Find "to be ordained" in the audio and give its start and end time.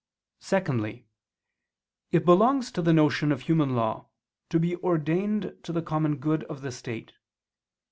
4.49-5.55